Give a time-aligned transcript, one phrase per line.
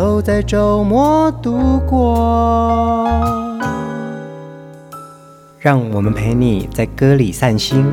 [0.00, 3.06] 都在周末度过。
[5.58, 7.84] 让我们陪你在歌里散心，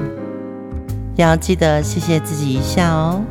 [1.17, 3.21] 要记得谢谢自己一下哦。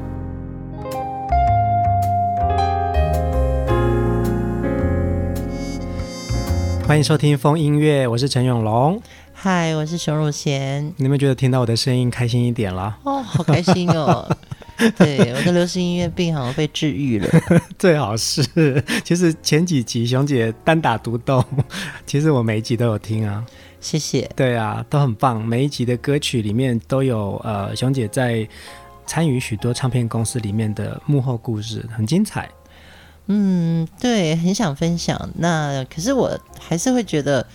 [6.86, 9.00] 欢迎收听风音乐，我是陈永龙。
[9.32, 10.84] 嗨，我是熊汝贤。
[10.98, 12.98] 你有没有觉得听到我的声音开心一点了？
[13.04, 14.28] 哦，好开心哦！
[14.96, 17.28] 对，我的流行音乐病好像被治愈了。
[17.78, 18.42] 最好是，
[19.04, 21.44] 其实前几集熊姐单打独斗，
[22.06, 23.44] 其实我每一集都有听啊。
[23.80, 24.28] 谢谢。
[24.34, 25.44] 对啊，都很棒。
[25.44, 28.46] 每一集的歌曲里面都有呃，熊姐在
[29.06, 32.48] 参与许多唱片公司里面的幕后故事，很精彩。
[33.28, 35.30] 嗯，对，很想分享。
[35.36, 37.46] 那可是我还是会觉得，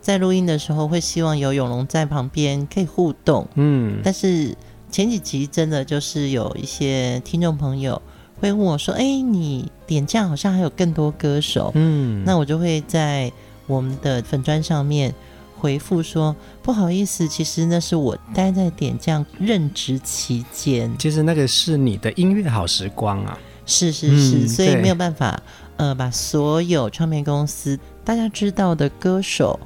[0.00, 3.46] 在录音的时候会希望有永龙在旁边可以互动。
[3.54, 4.56] 嗯，但是
[4.94, 8.00] 前几集真的就是有一些听众朋友
[8.40, 13.32] 会问我说：“哎，你点将好像还有更多歌手。”嗯，那我就会在
[13.66, 15.12] 我们的粉砖上面。
[15.58, 20.94] 回复说不好意思，其实那是我待在点将任职期间。
[20.96, 23.36] 其实那个是你的音乐好时光啊，
[23.66, 25.42] 是是是，嗯、所以没有办法
[25.76, 29.58] 呃把所有唱片公司大家知道的歌手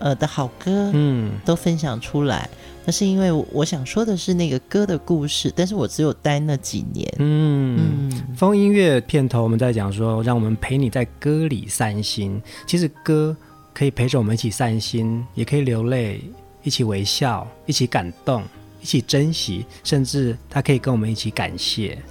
[0.00, 2.50] 呃的好歌嗯都分享出来。
[2.86, 7.06] 那、嗯、是因为我想说的是那个歌的故事，但是我只有待那几年。
[7.18, 12.40] 嗯嗯，疯音乐片头我们在讲说，让我们陪你在歌里散心。
[12.66, 13.36] 其实歌。
[13.78, 16.22] 可以陪着我们一起散心，也可以流泪，
[16.62, 18.42] 一起微笑，一起感动，
[18.80, 22.02] 一起珍惜，甚至他可以跟我们一起感谢。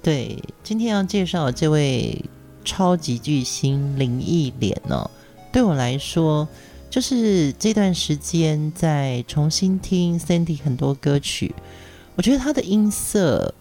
[0.00, 2.24] 对，今天要介绍的这位
[2.64, 5.10] 超级巨星林忆莲哦，
[5.52, 6.46] 对我来说，
[6.90, 11.54] 就是这段时间在重新听 Sandy 很多歌曲，
[12.16, 13.54] 我觉得他的音色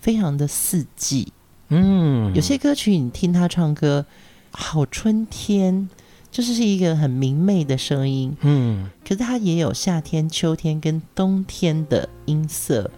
[0.00, 1.32] 非常的四季。
[1.68, 4.06] 嗯，有些歌曲你听他唱歌，
[4.50, 5.88] 好春天。
[6.30, 12.90] 就是是一个很明媚的声音，嗯，可是他也有夏天、秋天跟冬天的音色。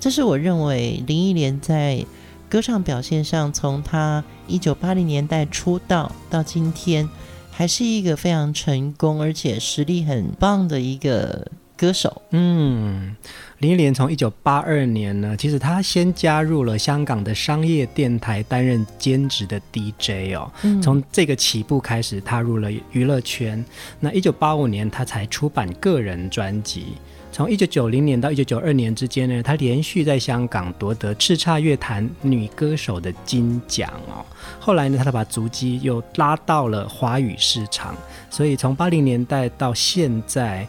[0.00, 2.04] 这是我认为林忆莲在
[2.48, 7.08] 歌唱表现上，从她一九八零年代出道到今天，
[7.56, 12.20] 还是一个非常成功而且实力很棒的一个歌手。
[12.32, 13.16] 嗯。
[13.60, 20.52] 林忆莲从一九八二年呢，其实她先加入了香港的商业电台担任兼职的 DJ 哦。
[20.64, 23.64] 嗯、从这个起步开始踏入了娱乐圈。
[23.98, 26.88] 那一九八五年，她才出版个人专辑。
[27.36, 34.24] 从一九九零年到一九九二年之间呢，她连续在香港夺得叱咤乐坛女歌手的金奖哦。
[34.58, 37.94] 后来呢，她把足迹又拉到了华语市场。
[38.30, 40.66] 所以从八零年代到现在。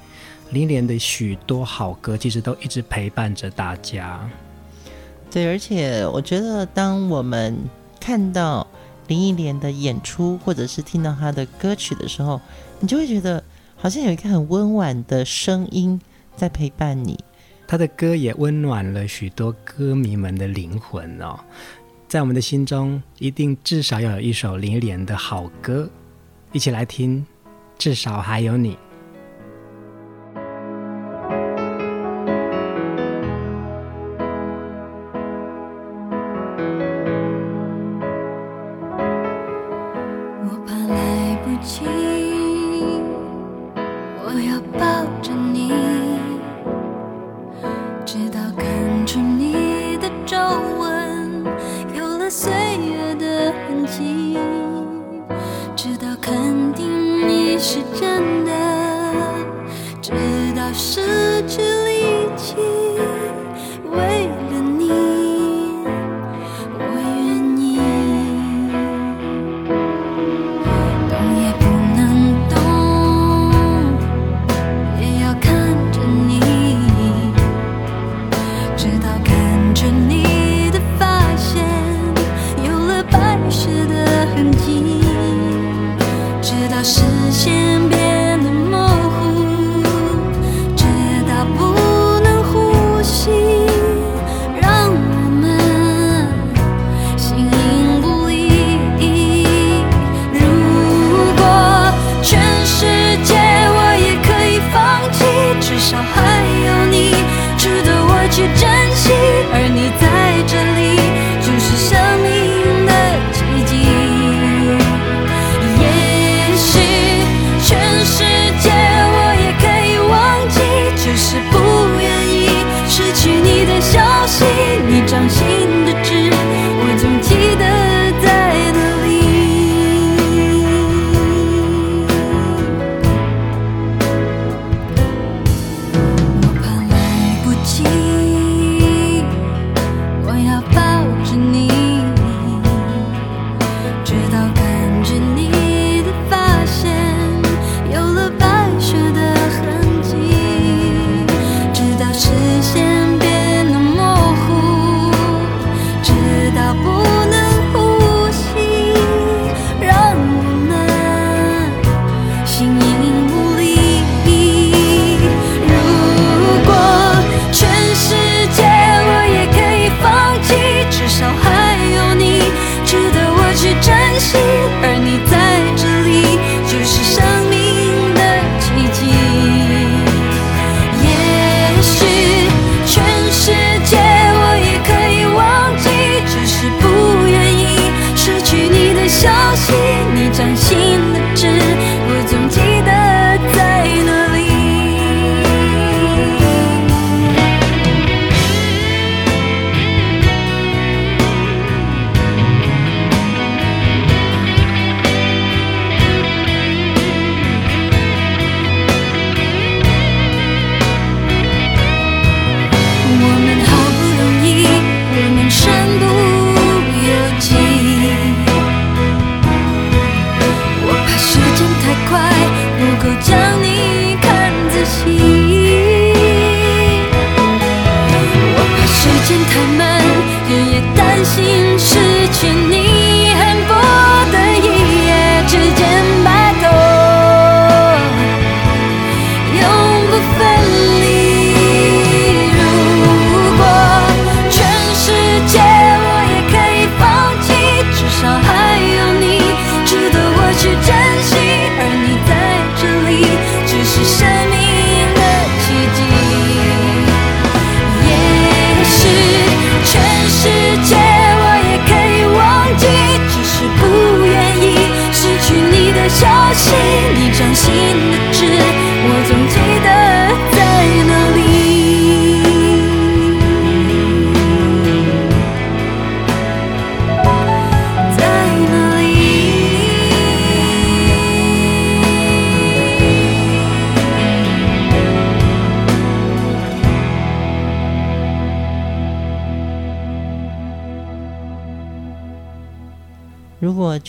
[0.51, 4.17] 林忆莲的许多好歌，其实都一直陪伴着大家。
[5.29, 7.57] 对，而且我觉得，当我们
[7.99, 8.65] 看到
[9.07, 12.39] 林忆莲的演出，或者是听到她的歌曲的时候，
[12.79, 13.43] 你就会觉得
[13.75, 15.99] 好像有一个很温婉的声音
[16.37, 17.19] 在陪伴你。
[17.67, 21.37] 他的歌也温暖了许多歌迷们的灵魂哦。
[22.07, 25.89] 在我们的心中，一定至少要有一首林忆莲的好歌，
[26.53, 27.25] 一起来听。
[27.77, 28.77] 至少还有你。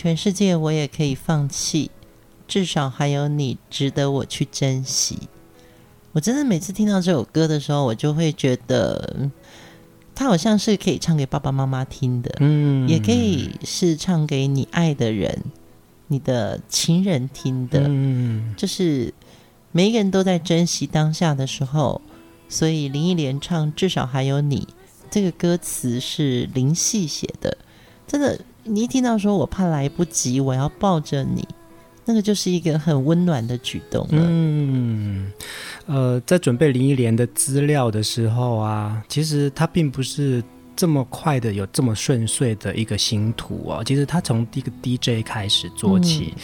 [0.00, 1.90] 全世界我也可以放弃，
[2.46, 5.18] 至少还有你值得我去珍惜。
[6.12, 9.28] 我真的每次听到这首歌的时候，我就会觉得，
[10.14, 15.36] 它好像是可以唱给爸爸妈妈听的，嗯，也可以是唱给你爱的人、
[16.06, 19.12] 你的情人听的，嗯，就是
[19.72, 22.00] 每一个人都在珍惜当下的时候，
[22.48, 24.60] 所以林忆莲唱《至少还有你》
[25.10, 27.58] 这个歌词是林夕写的，
[28.06, 31.46] 真的，你一听到说我怕来不及，我要抱着你。
[32.04, 34.08] 那个就是一个很温暖的举动了。
[34.12, 35.30] 嗯，
[35.84, 40.42] 呃，在准备林忆莲的资料的时候啊，其实他并不是
[40.74, 43.82] 这么快的有这么顺遂的一个星途哦。
[43.84, 46.42] 其实他从第一个 DJ 开始做起，嗯、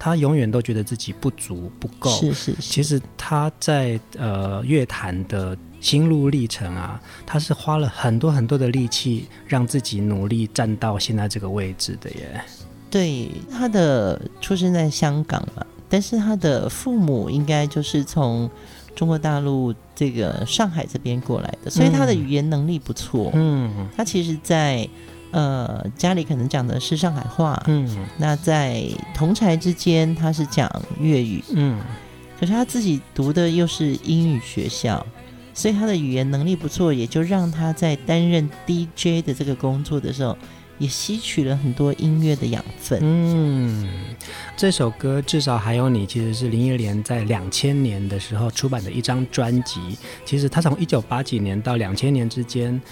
[0.00, 2.10] 他永远都觉得自己不足不够。
[2.10, 2.62] 是是是。
[2.62, 12.42] 其实他在呃乐坛的心路历程啊，他是花了很多很多的力气，让自己努力站到现在这个位置的耶。
[12.90, 18.50] 对，他的出生在香港嘛，但是他的父母应该就是从
[18.96, 23.30] 中国大陆这个上海这边过来的，所以他的语言能力不错。
[23.34, 24.88] 嗯，他其实在，在
[25.32, 27.62] 呃家里可能讲的是上海话。
[27.66, 31.44] 嗯，那在同才之间他是讲粤语。
[31.50, 31.78] 嗯，
[32.40, 35.04] 可是他自己读的又是英语学校，
[35.54, 40.36] 所以他的语言能力不错，也就让他在担任 DJ 的这个工作的时候。
[40.76, 42.98] 也吸取了很多音乐的养分。
[43.00, 43.88] 嗯，
[44.56, 49.80] 这首歌至少还有你，其实是林忆莲在两千年的时候出版的一张专辑。
[50.24, 52.82] 其实他从一九八几年到两千年之间，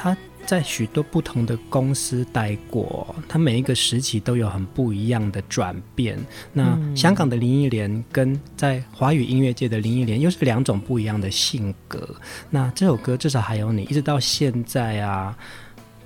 [0.00, 6.16] 他在许多不同的公司待过，他每一个时期都有很不一样的转变。
[6.52, 12.08] 那香港的林忆莲跟在华语音乐界的林忆莲又是两种不一样的性格。
[12.48, 15.36] 那这首歌至少还有你，一直到现在啊。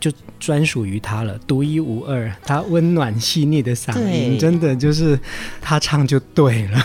[0.01, 2.29] 就专属于他了，独一无二。
[2.45, 5.17] 他温暖细腻的嗓音，真的就是
[5.61, 6.85] 他唱就对了。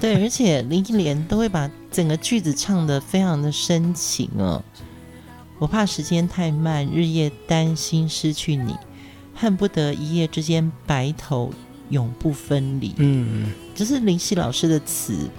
[0.00, 4.62] 对，而且林忆莲都会把整个句子唱得非常的深情哦。
[5.62, 8.74] 我怕时间太慢，日夜担心失去你，
[9.32, 11.54] 恨不得一夜之间白头
[11.88, 12.92] 永不分离。
[12.96, 15.30] 嗯，就是林夕老师的词，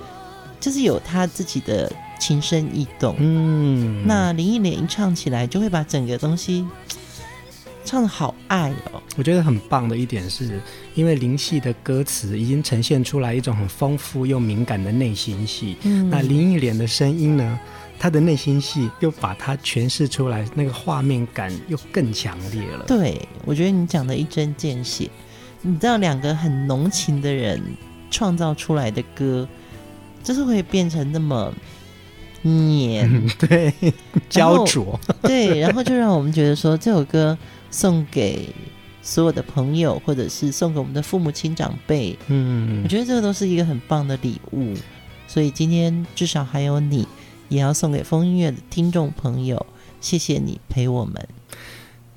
[0.62, 3.18] 就是有他自己的情深意动。
[3.20, 6.66] 嗯，那林忆莲一唱起来，就会把整个东西。
[7.84, 9.04] 唱的好爱哦！
[9.18, 10.58] 我觉得很棒的一点是，
[10.96, 15.76] 因为林夕的歌词已经呈现出来一种很丰富又敏感的内心戏。
[15.84, 17.60] 嗯，那林忆莲的声音呢，
[18.04, 22.84] 她的内心戏又把它诠释出来，那个画面感又更强烈了。
[22.86, 25.10] 对，我觉得你讲的一针见血。
[25.62, 27.64] 你知道，两个很浓情的人
[28.12, 29.48] 创造出来的歌，
[30.22, 31.54] 就是会变成那么
[32.42, 33.74] 黏，嗯、 对，
[34.30, 35.00] 焦灼。
[35.22, 37.38] 对，然后就让我们觉得说这首歌。
[37.72, 38.50] 送给
[39.02, 44.74] 所有的朋友，或者是送给我们的父母亲长辈，嗯，我觉得这个都是一个很棒的礼物。
[45.26, 47.08] 所以今天至少还有你，
[47.50, 49.66] 也要送给风音乐的听众朋友，
[50.02, 51.28] 谢谢你陪我们。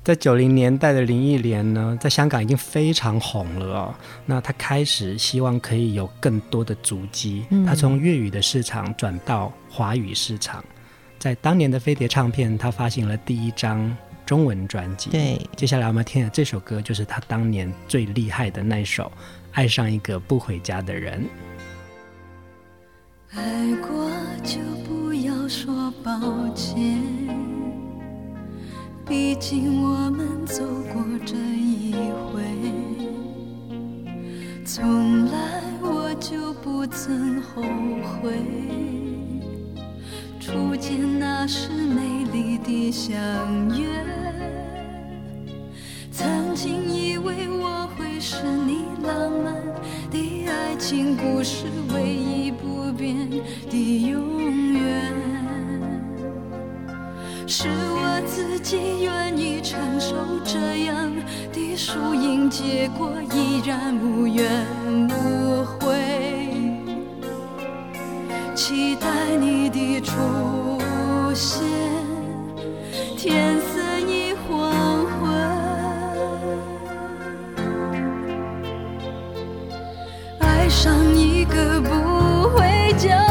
[0.03, 3.95] 在九零年代的林忆莲呢，在香港已经非常红了哦。
[4.25, 10.63] 那她开始希望可以有更多的足迹，她从粤语的市场转到华语市场，
[11.19, 13.95] 在当年的飞碟唱片，她发行了第一张。
[14.25, 15.09] 中文专辑。
[15.09, 19.05] 对，接下来我们听的这首歌就是她当年最厉害的那首
[19.53, 21.23] 《爱上一个不回家的人》。
[23.35, 24.09] 爱过
[24.43, 26.13] 就不要说抱
[26.55, 27.01] 歉，
[29.05, 31.93] 毕竟我们走过这一
[32.31, 32.41] 回，
[34.65, 38.31] 从来我就不曾后悔。
[40.39, 43.17] 初见那时美丽的相
[43.77, 43.85] 约，
[46.17, 49.53] 曾经以为我会是你浪漫
[50.09, 53.29] 的爱情故事唯一不变
[53.69, 55.13] 的永远，
[57.45, 61.13] 是我自己愿意承受这样
[61.53, 64.65] 的输赢结果，依然无怨
[65.07, 65.93] 无悔。
[68.55, 70.15] 期待你的出
[71.35, 71.61] 现，
[73.15, 73.61] 天
[80.87, 83.26] 上一个不回家。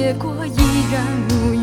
[0.00, 0.56] 结果，依
[0.90, 1.59] 然无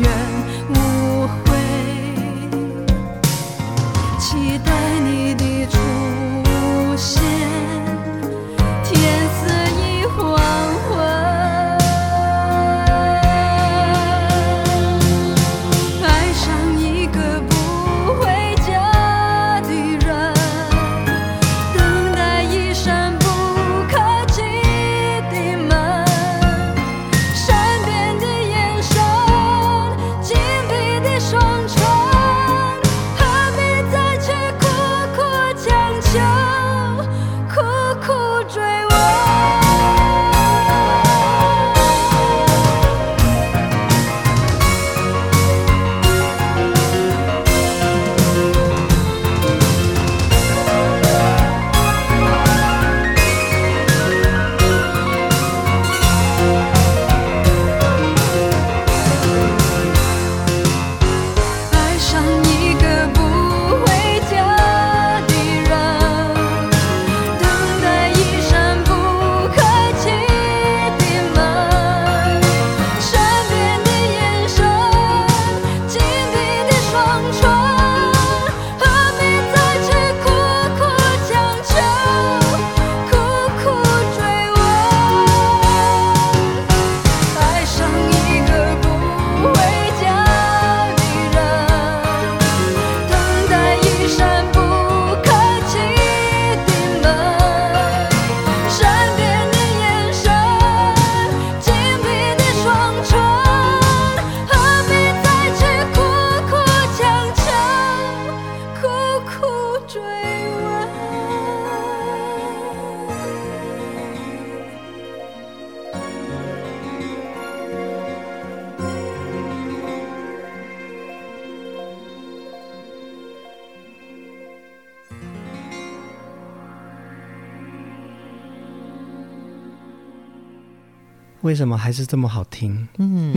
[131.58, 132.88] 什么还是这么好听？
[132.96, 133.34] 嗯，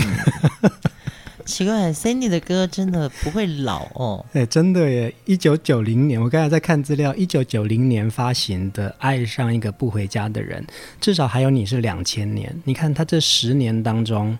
[1.44, 4.26] 奇怪，Sandy 的歌真的不会老哦。
[4.34, 5.14] 哎，真的耶！
[5.26, 10.64] 一九九零年，我刚才在看资料，一九九零年发行的《爱上一个不回家的人》，
[11.02, 12.56] 至少还有你是两千年。
[12.64, 14.38] 你看他这十年当中，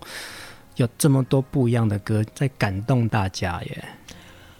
[0.76, 3.84] 有这么多不一样的歌在感动大家耶。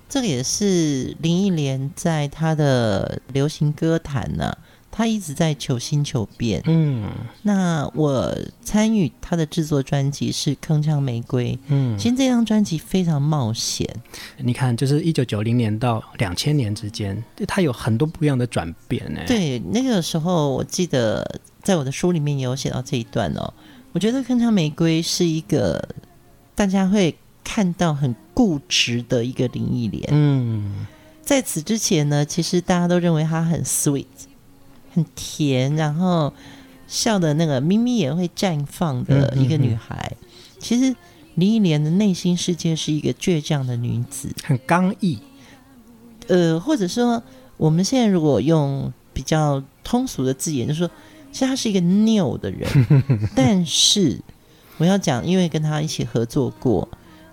[0.09, 4.59] 这个也是林忆莲在她的流行歌坛呢、啊，
[4.93, 6.63] 她一直在求新求变。
[6.67, 7.11] 嗯
[7.43, 8.33] 那我
[8.63, 13.89] 参与他的制作专辑是《铿锵玫瑰》，嗯，其实这张专辑非常冒险。
[14.37, 19.21] 你看，就是一九九零年到两千年之间，他有很多不一样的转变呢。
[19.27, 23.53] 对，那个时候我记得在我的书里面也有写到这一段哦。
[23.93, 25.89] 我觉得《铿锵玫瑰》是一个
[26.55, 30.09] 大家会看到很固执的一个林忆莲。
[30.11, 30.87] 嗯，
[31.23, 34.07] 在此之前呢，其实大家都认为她很 sweet，
[34.93, 36.33] 很甜，然后
[36.87, 40.13] 笑的那个咪咪也会绽放的一个女孩。
[40.59, 40.95] 其实
[41.35, 45.19] 林忆莲的内心世界是一个倔强的女子，很刚毅。
[46.29, 47.23] 呃，或者说
[47.57, 50.91] 我们现在如果用比较通俗的字眼，就是说，
[51.33, 52.69] 其实她是一个拗的人。
[53.35, 54.21] 但是
[54.79, 56.89] 我要讲，因为跟她一起合作过。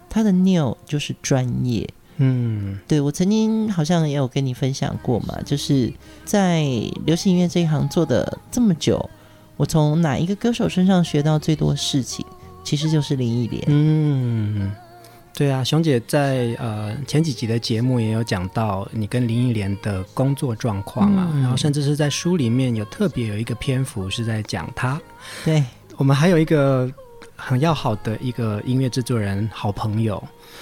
[0.10, 1.88] 她的拗就是专业，
[2.22, 5.92] 嗯，对，我曾经好像也有跟你分享过嘛，就是
[6.26, 6.62] 在
[7.06, 9.10] 流行音乐这一行做的这么久，
[9.56, 12.26] 我从哪一个歌手身上学到最多事情，
[12.62, 13.64] 其实就是林忆莲。
[13.68, 14.70] 嗯，
[15.34, 25.00] 对啊，熊姐在呃前几集的节目也有讲到你跟林忆莲的工作状况啊，嗯、然后甚至是在书里面有特别有一个篇幅是在讲她。
[25.46, 25.64] 对，
[25.96, 26.92] 我们还有一个。
[27.40, 30.22] 很要好的一个音乐制作人，好朋友，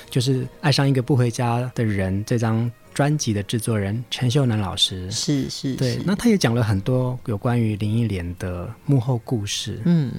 [0.10, 5.10] 就是《爱上一个不回家的人》这张专辑的制作人陈秀男老师。
[5.12, 9.82] 是是，对，那他也讲了很多有关于林忆莲的幕后故事。
[9.86, 10.12] 嗯，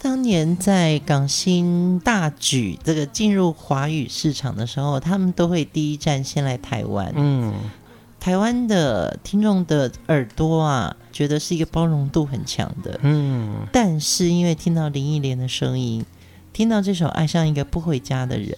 [0.00, 7.12] 当年在港星大举这个进入华语市场的时候，他们都会第一站先来台湾。
[7.14, 7.54] 嗯。
[8.28, 13.66] 台湾的听众的耳朵啊，觉得是一个包容度很强的，嗯。
[13.72, 16.04] 但是因为听到林忆莲的声音，
[16.52, 18.48] 听到这首《爱上一个不回家的人》，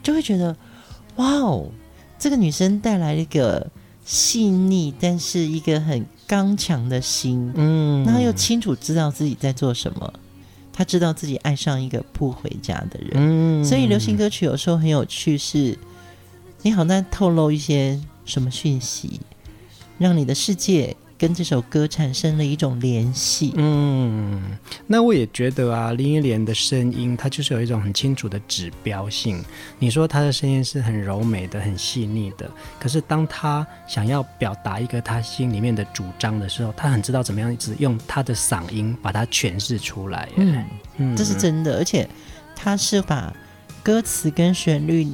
[0.00, 0.56] 就会觉得，
[1.16, 1.66] 哇哦，
[2.16, 3.68] 这个女生带来一个
[4.04, 10.12] 细腻，但是一个很刚强的心，嗯，然后又清楚知道自己在做什么。
[10.72, 15.78] 他知道自己爱上一个不回家的人，嗯，所以流行歌曲有时候很有趣是，是
[16.62, 19.20] 你好像透露一些什么讯息，
[19.96, 20.94] 让你的世界。
[21.18, 23.54] 跟这首歌产生了一种联系。
[23.56, 29.42] 嗯，那我也觉得啊，林忆莲的声音，它就是有一种很清楚的指标性。
[29.78, 40.28] 你说她的声音是很柔美的、很细腻的，可是当她想要表达一个她心里面的主张的时候，她很知道怎么样一直用她的嗓音把它诠释出来。
[40.36, 40.64] 嗯，
[40.98, 42.06] 嗯，这是真的，而且
[42.54, 43.34] 她是把
[43.82, 45.08] 歌词跟旋律。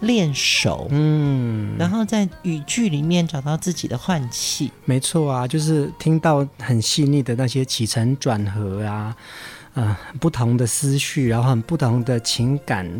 [0.00, 9.14] 练手，嗯，然后在语句里面找到自己的换气，没错啊，就是听到很细腻的那些起承转合啊，
[9.74, 12.90] 呃，不同的思绪，然后很不同的情感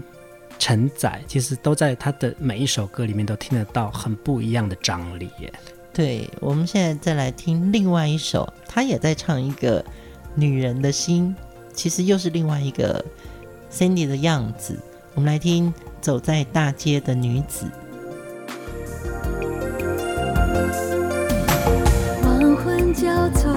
[0.58, 5.52] 承载，其实都在他的每一首歌里面都听得到很不一样的张力耶。
[5.92, 9.84] 对，我们现在再来听另外一首，他也在唱一个
[10.34, 11.34] 女人的心，
[11.72, 13.04] 其实又是另外一个
[13.72, 14.78] Cindy 的样子，
[15.14, 15.72] 我们来听。
[16.00, 17.66] 走在大街的女子，
[22.94, 23.49] 交错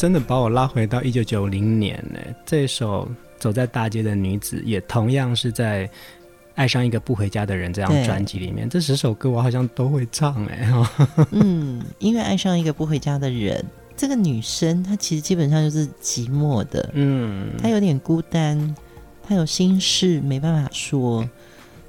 [0.00, 2.18] 真的把我拉回到一九九零年呢。
[2.46, 3.04] 这首
[3.38, 5.86] 《走在大街的女子》也同样是在
[6.54, 8.66] 《爱上一个不回家的人》这张专辑里面。
[8.66, 10.72] 这十首歌我好像都会唱哎。
[11.32, 13.62] 嗯，因为爱上一个不回家的人，
[13.94, 16.88] 这个女生她其实基本上就是寂寞的。
[16.94, 18.74] 嗯，她有点孤单，
[19.22, 21.28] 她有心事没办法说。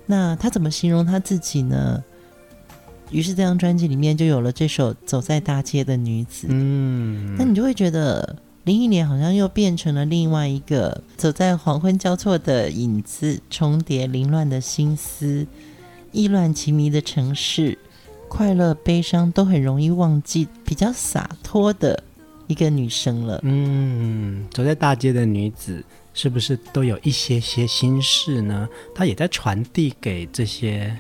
[0.06, 2.04] 那她怎么形容她自己呢？
[3.12, 6.48] 于是这张专辑里面就有了这首《走在大街的女子》。
[6.50, 15.46] 嗯，那你就会觉得林忆莲好像又变成了另外一个走在黄昏交错的影子，重叠凌乱的心思，
[16.12, 17.78] 意乱情迷的城市，
[18.30, 22.02] 快乐悲伤都很容易忘记，比较洒脱的
[22.48, 23.40] 一个女生了。
[23.44, 28.70] 嗯，走在大街的女子是不是都有一些些心事呢？
[28.96, 30.96] 她也在传递给这些。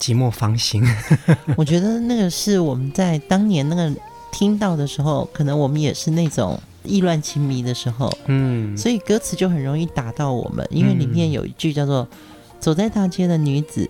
[0.00, 0.82] 寂寞芳心，
[1.56, 3.92] 我觉得那个是我们在当年那个
[4.32, 12.08] 听到的时候，可能我们也是那种意乱情迷的时候，嗯，所以歌词就很容易打到我们，因为里面有一句叫做
[12.58, 13.88] “走在大街的女子，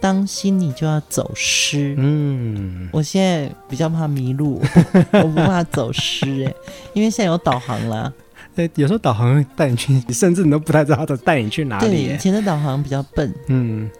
[0.00, 1.96] 当心你就要走失”。
[1.98, 4.62] 嗯，我现在比较怕迷路，
[5.12, 6.54] 我不怕走失，哎，
[6.94, 8.12] 因为现在有导航啦。
[8.54, 11.86] 对，有时候导航会带你去，你甚至你都不太知道它带你去哪里。
[11.86, 13.90] 对，以前的导航比较笨，嗯。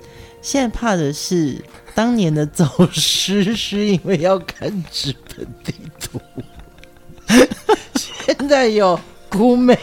[0.40, 1.62] 现在怕的是
[1.94, 6.20] 当年的走失，是因为要看纸本地图。
[7.94, 8.98] 现在有。
[9.30, 9.76] 姑妹，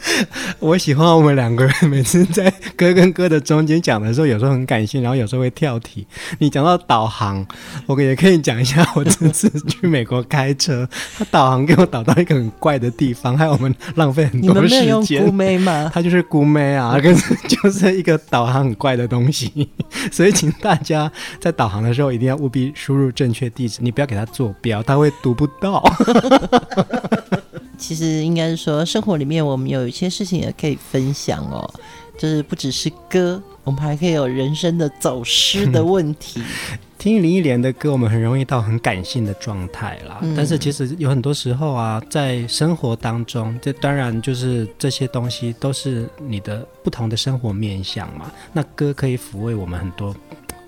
[0.60, 6.06] 我喜欢我们两个人每次在歌跟歌的中间讲的时候，有时候很感性，然后有时候会跳题。
[6.38, 7.44] 你讲到导航，
[7.86, 14.82] 我也可以讲一下我这次去美国开车，他导航给我导到一个很怪的地方，害我们浪费很多时间。
[14.82, 15.90] 你们没有 用姑妹吗？
[15.92, 19.68] 他就是姑妹啊，可是就是一个导航很怪的东西，
[20.10, 25.82] 所以请大家在导航的时候一定要务必输入正确地址，你不要给他坐标，他会读不到。
[27.82, 31.68] 其实应该是说，生活里面我们有一些事情也可以分享哦，
[32.16, 36.40] 就是不只是歌，我们还可以有人生的走失的问题。
[36.96, 40.20] 听林忆莲的歌，我们很容易到很感性的状态啦。
[40.22, 48.30] 嗯、但是其实有很多时候啊，在生活当中，这当然就是这些东西都是你的不同的生活面向嘛。
[48.52, 50.14] 那歌可以抚慰我们很多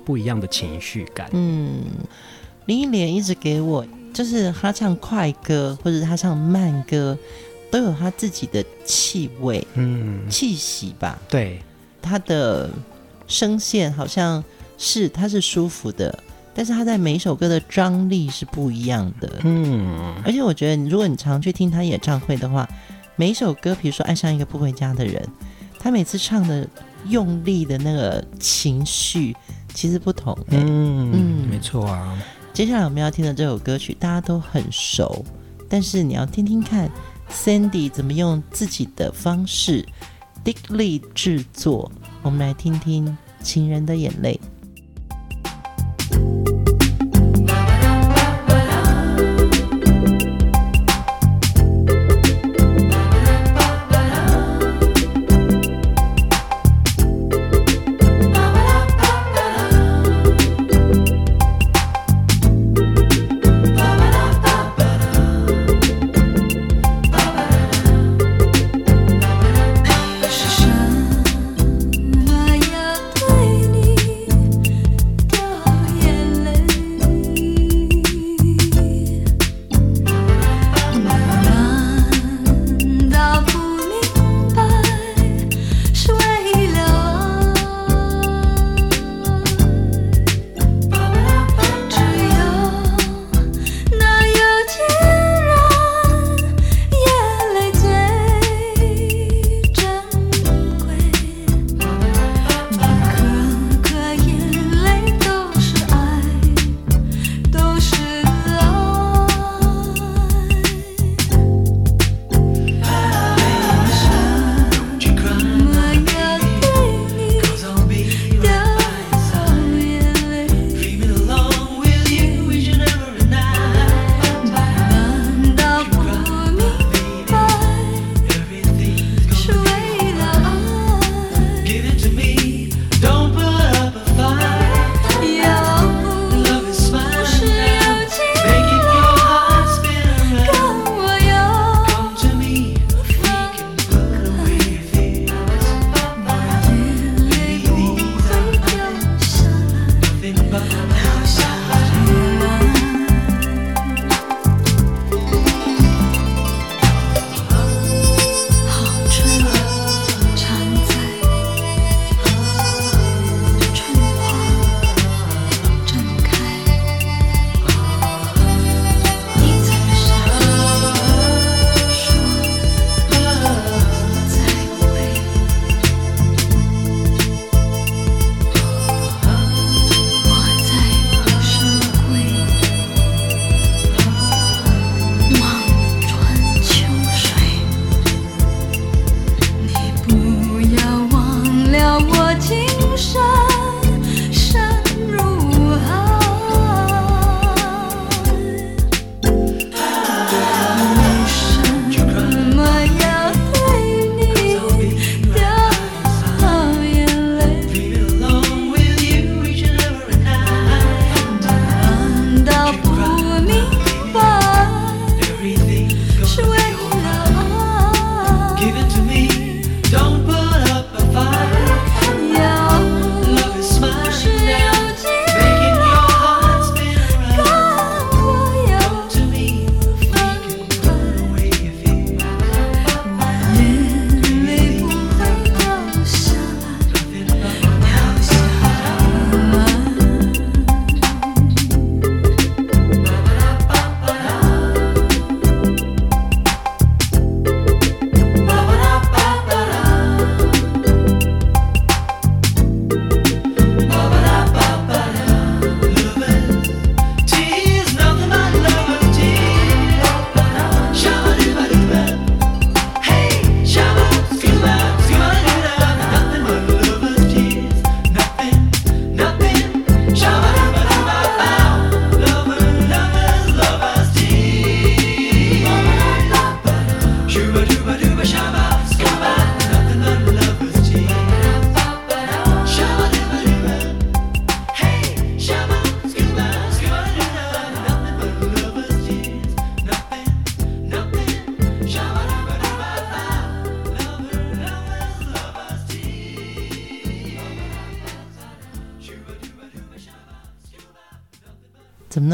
[0.05, 1.31] 不一样的情绪感。
[1.33, 1.85] 嗯，
[2.67, 3.87] 林忆莲一直给我。
[4.15, 7.19] 就是他唱快歌，或者他唱慢歌，
[7.71, 11.19] 都有他自己的气味，嗯，气息吧。
[11.29, 11.61] 对，
[12.01, 12.71] 他的
[13.27, 14.43] 声线好像
[14.79, 16.17] 是他是舒服的，
[16.55, 20.15] 但是他在每一首歌的张力是不一样的，嗯。
[20.25, 22.69] 而且我觉得，如果你常去听他演唱会的话，
[23.17, 25.21] 每一首歌，比如说《爱上一个不回家的人》，
[25.81, 26.67] 他每次唱的
[27.09, 29.37] 用力的那个情绪
[29.75, 30.57] 其实不同，欸。
[30.57, 32.17] 嗯嗯，没错啊。
[32.55, 35.25] 接下来我们要听的这首歌曲，大家都很熟，
[35.69, 36.89] 但是你要听听看
[37.29, 39.85] ，Sandy 怎么用自己的方式
[40.45, 41.91] d i c k l y 制作。
[42.23, 43.09] 我们来听听
[43.43, 44.39] 《情人的眼泪》。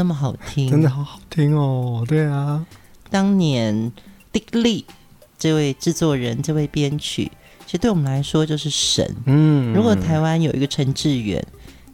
[0.01, 0.67] 那么好听？
[0.67, 2.03] 真的好好听哦。
[2.07, 2.65] 对啊，
[3.11, 3.93] 当年
[4.33, 4.83] Dick Lee
[5.37, 7.31] 这位制作人、这位编曲，
[7.67, 9.15] 其实对我们来说就是神。
[9.27, 11.45] 嗯，如果台湾有一个陈志远，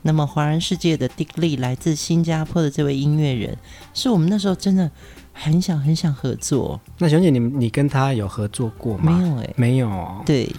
[0.03, 3.57] 那么华人世界的 Dick Lee 来自新加坡的这位音乐人，
[3.93, 4.89] 是我们那时候真的
[5.33, 6.79] 很想很想合作。
[6.99, 9.17] 那熊姐，你你跟他有合作过吗？
[9.19, 10.23] 没有哎、欸，没有。
[10.25, 10.49] 对，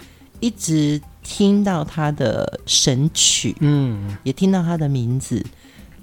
[0.41, 5.43] 一直听到他的神曲，嗯，也听到他的名字，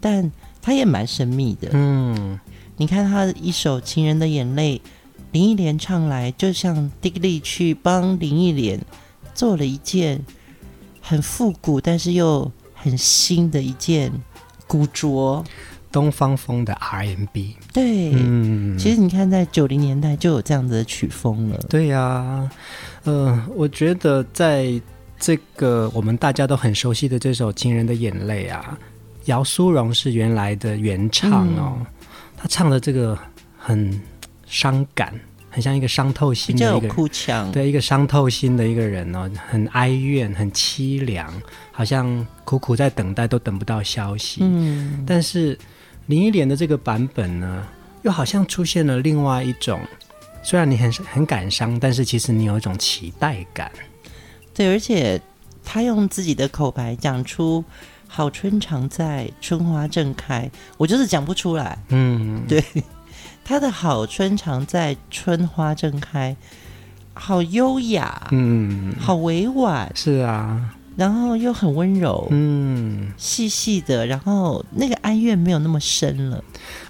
[0.02, 0.32] 但
[0.66, 1.70] 他也蛮神秘的。
[1.74, 2.40] 嗯，
[2.76, 4.82] 你看他一首《情人的眼泪》，
[5.32, 8.84] 林忆莲唱来，就像 Dick Lee 去帮林忆莲
[9.36, 10.26] 做了一件
[11.00, 14.12] 很复古，但是又很新的一件
[14.66, 15.44] 古着，
[15.92, 17.56] 东方风的 R&B。
[17.72, 21.60] 对，嗯，其实你看，在九零年代就有这样子的曲风了。
[21.70, 22.52] 对呀、啊，
[23.04, 24.82] 呃，我觉得在
[25.20, 28.76] 这个我们大家都很熟悉的这首《情人的眼泪》啊，
[29.26, 31.86] 姚苏荣是原来的原唱哦，嗯、
[32.38, 33.18] 他唱的这个
[33.58, 34.02] 很
[34.46, 35.14] 伤感。
[35.50, 41.34] 很像一个伤透心的一个哭腔，对，一个伤透心的一个人哦，很哀怨，很凄凉，
[41.72, 44.42] 好像苦苦在等待，都等不到消息。
[44.42, 45.58] 嗯，但是
[46.08, 47.66] 林忆莲的这个版本呢，
[48.02, 49.80] 又好像出现了另外一种，
[50.44, 53.72] 虽然你很很感伤，但是其实你有一种期待感。
[54.54, 55.22] 对，而且
[55.64, 57.64] 他用自己的口白讲出
[58.08, 61.78] “好春常在，春花正开”，我就是讲不出来。
[61.90, 62.64] 嗯，对。
[63.48, 66.36] 他的好春常在，春花正开，
[67.14, 76.44] 好优雅，嗯，好委婉，是啊，然后又很温柔，嗯，细细的，然后那个哀怨没有那么深了，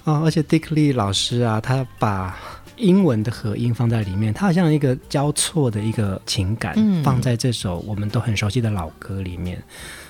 [0.04, 2.34] 哦，而且 Dick Lee 老师啊，他把
[2.78, 9.62] 英文的和音放在里面，他好像一个交错的一个情感，嗯，放在这首我们都很熟悉的老歌里面，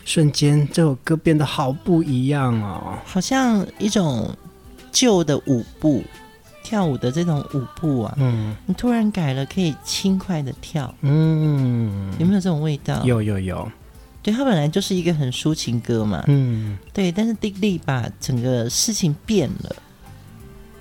[0.06, 4.34] 瞬间这首歌变得好不一样哦，好像一种
[4.90, 6.02] 旧的舞步。
[6.62, 13.04] 跳舞的这种舞步啊，嗯，你突然改了，可以轻快的跳，嗯，有没有这种味道？
[13.04, 13.70] 有有有，
[14.20, 19.76] 对，它本来就是一个很抒情歌嘛，嗯，对，但是 Dick Lee 把整个事情变了，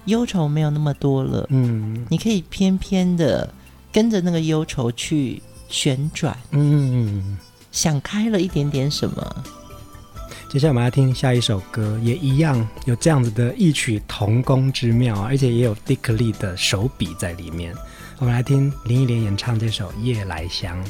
[0.06, 3.48] 忧愁没有那么多了，嗯，你可以偏偏的
[3.92, 7.38] 跟着那个忧愁去旋转，嗯，
[7.76, 9.44] 想开了一点点什么。
[10.50, 17.76] 接下来我们来听下一首歌，也一样有这样子的异曲同工之妙，而且也有 Dick Lee 的手笔在里面。
[18.18, 20.82] 我们来听林忆莲演唱这首《夜来香》。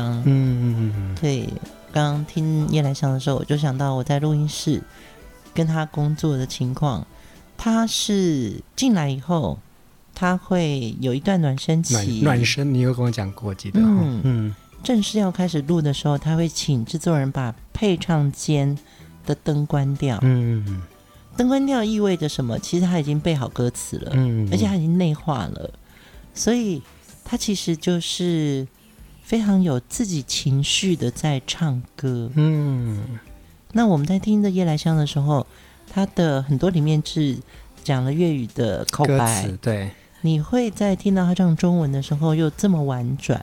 [0.00, 1.46] 嗯嗯嗯，对，
[1.92, 4.82] 刚刚听夜来香的时候，我就想到我在录音室
[5.52, 7.06] 跟他工作的情况。
[7.56, 9.58] 他是进来以后，
[10.14, 11.94] 他会有一段暖身期。
[12.22, 13.80] 暖暖身，你有跟我讲过，记得。
[13.80, 14.54] 嗯嗯。
[14.82, 18.76] 正式要开始录的时候，他会请制作人把配唱间
[19.24, 20.18] 的灯关掉。
[20.22, 20.82] 嗯。
[21.36, 22.58] 灯关掉意味着什么？
[22.58, 25.70] 其实他已经背好歌词了，嗯，而且他已经内化了，
[26.34, 26.82] 所以
[27.24, 28.66] 他其实就是
[29.32, 32.30] 非常有自己情绪的在唱歌。
[32.34, 33.18] 嗯，
[33.72, 35.46] 那我们在听着《夜来香》的时候，
[35.90, 37.38] 他的很多里面是
[37.82, 43.42] 讲了粤语的口白，对，你会在听到他唱中文的时候又这么婉转，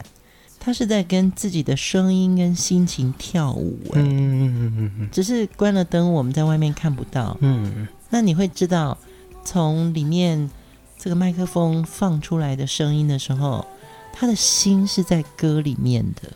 [0.59, 8.95] 他是在跟自己的声音跟心情跳舞，欸，嗯嗯嗯嗯，只是关了灯，我们在外面看不到，嗯，那你会知道，
[9.43, 10.51] 从里面
[10.99, 13.65] 这个麦克风放出来的声音的时候，
[14.19, 16.29] 他的心是在歌里面的。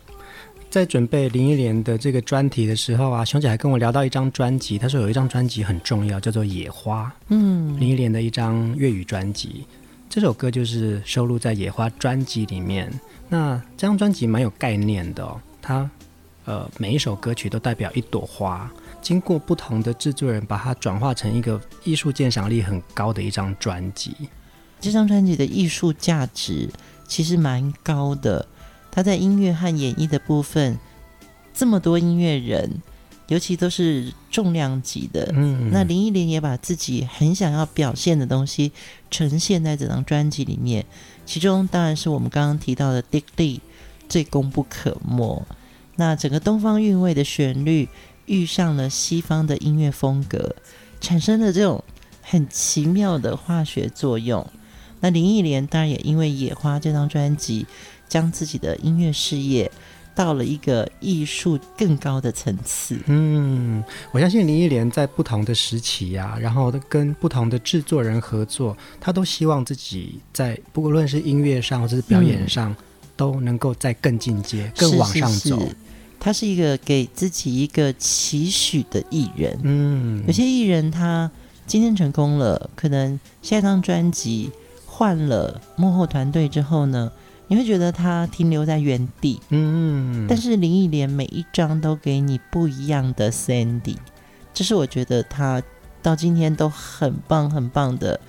[0.70, 9.66] 在准备林忆莲的这个专题的时候啊，熊姐还跟我聊到一张专辑，她说有一张专辑很重要，叫做《野花》，嗯，林忆莲的一张粤语专辑，
[10.08, 12.90] 这首歌就是收录在《野花》专辑里面。
[13.28, 15.88] 那这张专辑蛮有概念的哦，它
[16.46, 18.68] 呃每一首歌曲都代表一朵花，
[19.02, 24.16] 经过不同的制作人把它转化成一个艺术鉴赏力很高的一张专辑。
[24.80, 26.68] 这张专辑的艺术价值
[27.14, 28.44] 其实蛮高的，
[28.90, 30.76] 他在音乐和演绎的部分，
[31.54, 32.82] 这么多音乐人，
[33.28, 38.72] 尤其都是重量级的，嗯，那林忆莲也把自己很想要表现的东西
[39.12, 40.84] 呈现在这张专辑里面。
[41.24, 43.60] 其中当然是我们刚刚提到的 Dick Lee
[44.08, 45.40] 最功不可没。
[45.94, 47.88] 那整个东方韵味的旋律
[48.26, 50.56] 遇上了西方的音乐风格，
[51.00, 51.84] 产生了这种
[52.22, 54.44] 很奇妙的化学作用。
[55.04, 57.66] 那林忆莲当然也因为《野花》这张专辑，
[58.08, 59.70] 将自己的音乐事业
[60.14, 62.98] 到了一个艺术更高的层次。
[63.04, 72.76] 嗯，我相信林忆莲在不同的时期呀、啊，然后跟不同的制作人合作，他都希望自己在不论是音乐上或者是表演上，嗯、
[73.14, 75.36] 都能够再更进阶、更往上走。
[75.36, 75.76] 是是是，
[76.18, 79.58] 他是一个给自己一个期许的艺人。
[79.64, 81.30] 嗯，有些艺人他
[81.66, 84.50] 今天成功了，可能下一张专辑
[84.96, 87.10] 换了幕后团队之后呢，
[87.48, 93.96] 你会觉得他停留在原地，嗯，但是林忆莲每一张都给你不一样的 Sandy，
[94.52, 95.60] 这是我觉得他
[96.00, 98.20] 到今天都很棒很棒的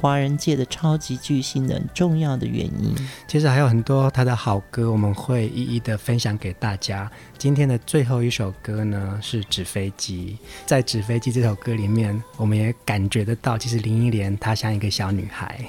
[0.00, 2.94] 华人界的超级巨星的很重要的原因。
[3.28, 7.10] 其实还有很多他的好歌，我们会一一的分享给大家。
[7.36, 15.60] 今天的最后一首歌呢是《纸飞机》，在《纸飞机》这首歌里面，我们也感觉得到，其实林忆莲她像一个小女孩。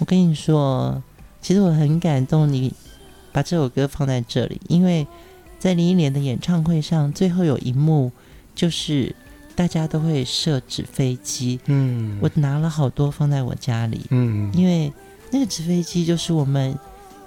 [0.00, 1.00] 我跟你说。
[1.42, 2.70] 其实我很感动，你
[3.32, 5.06] 把这首歌放在这里，因为
[5.58, 8.12] 在林忆莲的演唱会上，最后有一幕
[8.54, 9.16] 就是
[9.56, 11.58] 大家都会设纸飞机。
[11.64, 14.02] 嗯，我拿了好多放在我家里。
[14.10, 14.92] 嗯，因为
[15.30, 16.78] 那个纸飞机就是我们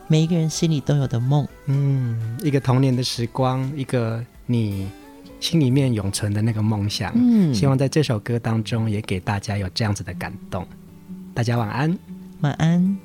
[0.07, 1.47] 每一个人心里都有的梦。
[1.65, 4.87] 嗯，一个童年的时光，一个你
[5.39, 7.11] 心里面永存的那个梦想。
[7.15, 10.67] 嗯，希望在这首歌当中也给大家有这样子的感动。
[11.33, 11.97] 大家晚安，
[12.43, 12.97] 晚安。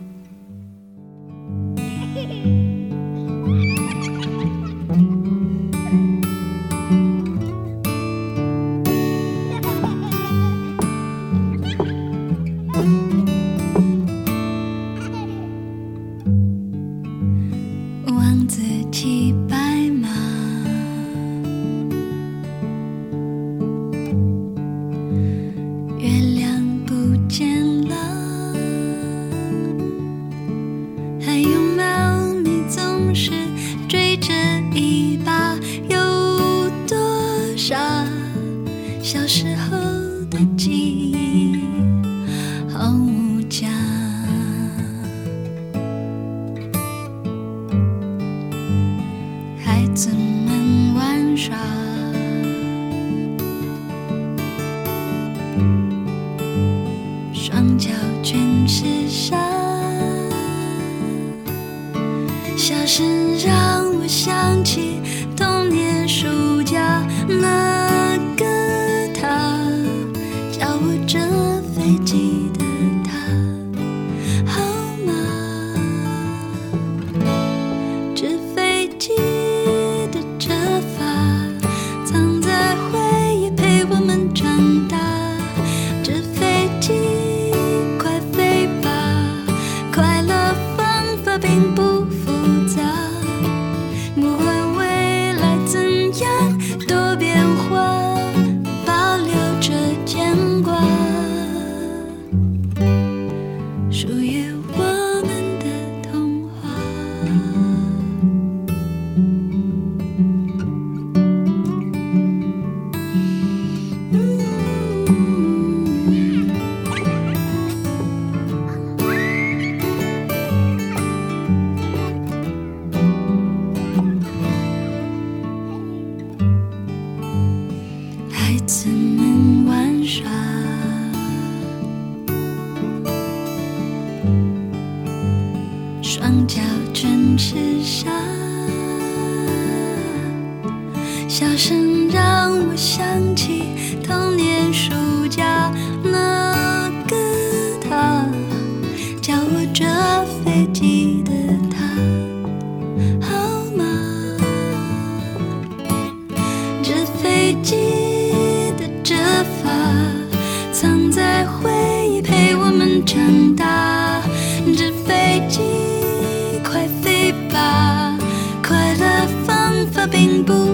[170.11, 170.68] 并不